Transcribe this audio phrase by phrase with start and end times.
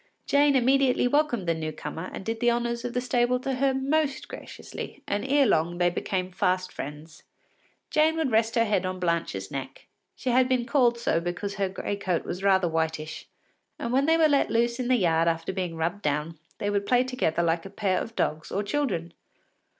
[0.25, 3.71] Jane immediately welcomed the new comer and did the honours of the stable to her
[3.71, 7.21] most graciously, and ere long they became fast friends.
[7.91, 9.85] Jane would rest her head on Blanche’s neck
[10.15, 13.27] she had been so called because her gray coat was rather whitish
[13.77, 16.87] and when they were let loose in the yard after being rubbed down, they would
[16.87, 19.13] play together like a pair of dogs of children.